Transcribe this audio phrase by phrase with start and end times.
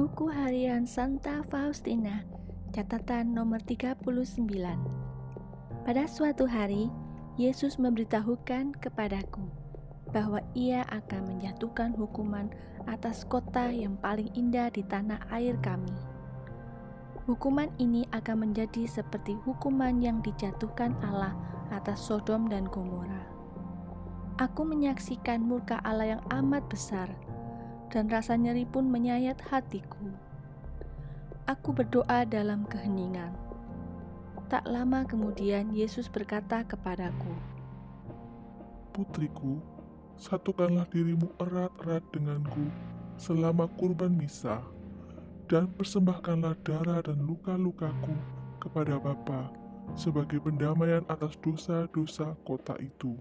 [0.00, 2.24] Buku Harian Santa Faustina,
[2.72, 4.00] catatan nomor 39.
[5.84, 6.88] Pada suatu hari,
[7.36, 9.44] Yesus memberitahukan kepadaku
[10.08, 12.48] bahwa ia akan menjatuhkan hukuman
[12.88, 15.92] atas kota yang paling indah di tanah air kami.
[17.28, 21.36] Hukuman ini akan menjadi seperti hukuman yang dijatuhkan Allah
[21.76, 23.28] atas Sodom dan Gomora.
[24.40, 27.12] Aku menyaksikan murka Allah yang amat besar
[27.90, 30.14] dan rasa nyeri pun menyayat hatiku.
[31.50, 33.34] Aku berdoa dalam keheningan.
[34.46, 37.34] Tak lama kemudian Yesus berkata kepadaku,
[38.90, 39.62] Putriku,
[40.18, 42.66] satukanlah dirimu erat-erat denganku
[43.14, 44.62] selama kurban misa,
[45.46, 48.14] dan persembahkanlah darah dan luka-lukaku
[48.58, 49.50] kepada Bapa
[49.98, 53.18] sebagai pendamaian atas dosa-dosa kota itu.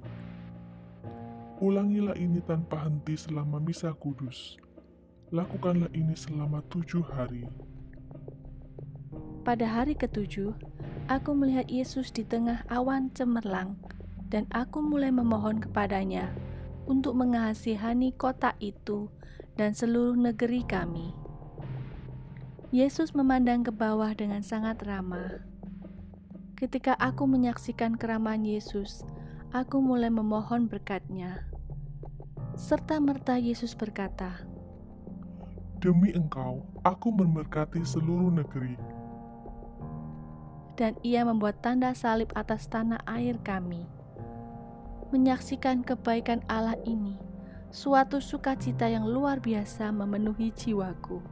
[1.60, 4.56] Ulangilah ini tanpa henti selama misa kudus.
[5.28, 7.44] Lakukanlah ini selama tujuh hari.
[9.44, 10.56] Pada hari ketujuh,
[11.12, 13.76] aku melihat Yesus di tengah awan cemerlang,
[14.32, 16.32] dan aku mulai memohon kepadanya
[16.88, 19.12] untuk mengasihani kota itu
[19.60, 21.12] dan seluruh negeri kami.
[22.72, 25.44] Yesus memandang ke bawah dengan sangat ramah.
[26.56, 29.04] Ketika aku menyaksikan keramahan Yesus,
[29.52, 31.49] aku mulai memohon berkatnya.
[32.60, 34.44] Serta merta Yesus berkata,
[35.80, 38.76] Demi engkau, aku memberkati seluruh negeri.
[40.76, 43.88] Dan ia membuat tanda salib atas tanah air kami.
[45.16, 47.16] Menyaksikan kebaikan Allah ini,
[47.72, 51.24] suatu sukacita yang luar biasa memenuhi jiwaku.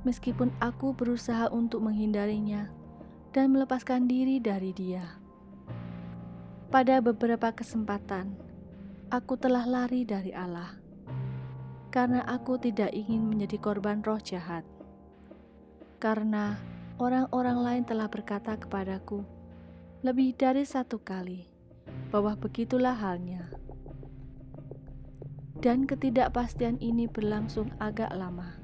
[0.03, 2.67] Meskipun aku berusaha untuk menghindarinya
[3.31, 5.15] dan melepaskan diri dari Dia.
[6.67, 8.35] Pada beberapa kesempatan,
[9.07, 10.75] aku telah lari dari Allah
[11.87, 14.65] karena aku tidak ingin menjadi korban roh jahat.
[16.03, 16.59] Karena
[16.99, 19.23] orang-orang lain telah berkata kepadaku
[20.03, 21.52] lebih dari satu kali
[22.13, 23.49] bahwa begitulah halnya.
[25.57, 28.61] Dan ketidakpastian ini berlangsung agak lama.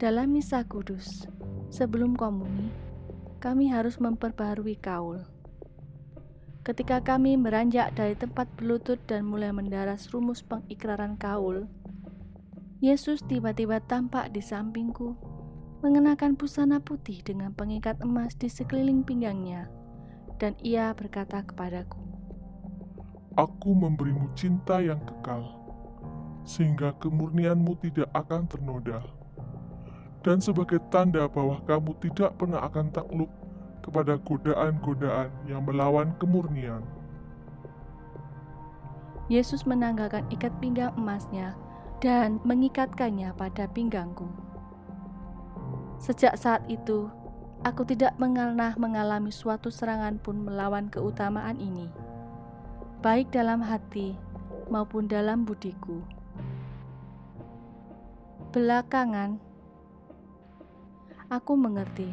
[0.00, 1.28] Dalam misa kudus,
[1.68, 2.72] sebelum komuni,
[3.44, 5.20] kami harus memperbarui kaul.
[6.64, 11.68] Ketika kami beranjak dari tempat berlutut dan mulai mendaras rumus pengikraran kaul,
[12.80, 15.14] Yesus tiba-tiba tampak di sampingku
[15.82, 19.66] mengenakan busana putih dengan pengikat emas di sekeliling pinggangnya,
[20.42, 22.02] dan ia berkata kepadaku,
[23.38, 25.54] Aku memberimu cinta yang kekal,
[26.42, 29.06] sehingga kemurnianmu tidak akan ternoda.
[30.26, 33.30] Dan sebagai tanda bahwa kamu tidak pernah akan takluk
[33.86, 36.82] kepada godaan-godaan yang melawan kemurnian.
[39.30, 41.54] Yesus menanggalkan ikat pinggang emasnya
[42.02, 44.26] dan mengikatkannya pada pinggangku.
[46.02, 47.06] Sejak saat itu,
[47.62, 51.86] aku tidak pernah mengalami suatu serangan pun melawan keutamaan ini,
[52.98, 54.18] baik dalam hati
[54.66, 56.02] maupun dalam budiku.
[58.50, 59.38] Belakangan,
[61.30, 62.10] aku mengerti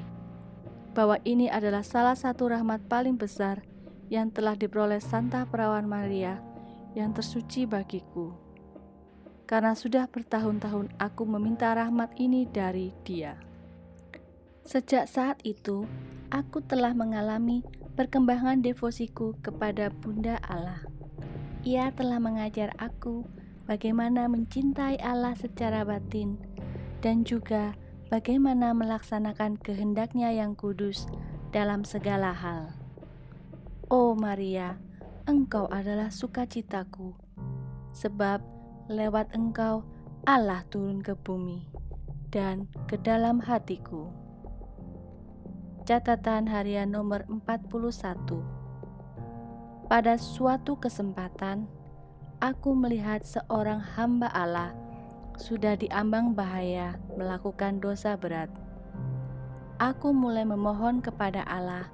[0.93, 3.65] bahwa ini adalah salah satu rahmat paling besar
[4.09, 6.41] yang telah diperoleh Santa Perawan Maria
[6.97, 8.33] yang tersuci bagiku.
[9.49, 13.48] Karena sudah bertahun-tahun aku meminta rahmat ini dari Dia.
[14.69, 15.89] Sejak saat itu,
[16.29, 17.65] aku telah mengalami
[17.97, 20.85] perkembangan devosiku kepada Bunda Allah.
[21.65, 23.25] Ia telah mengajar aku
[23.65, 26.37] bagaimana mencintai Allah secara batin
[27.01, 27.73] dan juga
[28.13, 31.09] bagaimana melaksanakan kehendaknya yang kudus
[31.49, 32.69] dalam segala hal.
[33.89, 34.77] Oh Maria,
[35.25, 37.17] engkau adalah sukacitaku,
[37.89, 38.37] sebab
[38.85, 39.81] lewat engkau
[40.29, 41.65] Allah turun ke bumi
[42.29, 44.28] dan ke dalam hatiku.
[45.89, 47.89] Catatan harian nomor 41
[49.89, 51.65] Pada suatu kesempatan,
[52.37, 54.77] aku melihat seorang hamba Allah
[55.41, 58.53] sudah diambang bahaya melakukan dosa berat.
[59.81, 61.89] Aku mulai memohon kepada Allah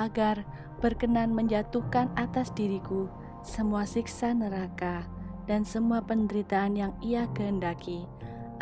[0.00, 0.40] agar
[0.80, 3.04] berkenan menjatuhkan atas diriku
[3.44, 5.04] semua siksa neraka
[5.44, 8.08] dan semua penderitaan yang ia kehendaki,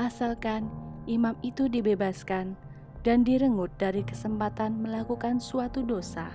[0.02, 0.66] asalkan
[1.06, 2.58] imam itu dibebaskan
[3.04, 6.32] dan direnggut dari kesempatan melakukan suatu dosa.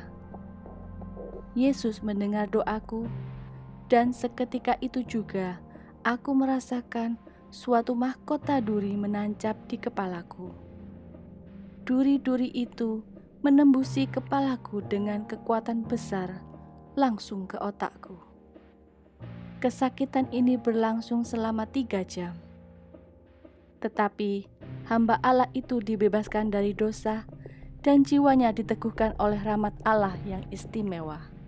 [1.57, 3.09] Yesus mendengar doaku,
[3.89, 5.57] dan seketika itu juga
[6.05, 7.17] aku merasakan
[7.49, 10.53] suatu mahkota duri menancap di kepalaku.
[11.89, 13.01] Duri-duri itu
[13.41, 16.45] menembusi kepalaku dengan kekuatan besar
[16.93, 18.13] langsung ke otakku.
[19.57, 22.37] Kesakitan ini berlangsung selama tiga jam.
[23.81, 24.58] Tetapi
[24.89, 27.29] hamba Allah itu dibebaskan dari dosa
[27.85, 31.38] dan jiwanya diteguhkan oleh rahmat Allah yang istimewa.